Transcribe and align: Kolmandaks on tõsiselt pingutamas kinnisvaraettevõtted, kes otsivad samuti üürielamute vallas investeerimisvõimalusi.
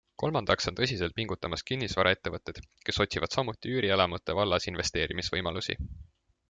Kolmandaks 0.21 0.69
on 0.69 0.77
tõsiselt 0.79 1.13
pingutamas 1.19 1.63
kinnisvaraettevõtted, 1.71 2.63
kes 2.89 3.01
otsivad 3.05 3.37
samuti 3.39 3.75
üürielamute 3.77 4.37
vallas 4.41 4.69
investeerimisvõimalusi. 4.73 5.81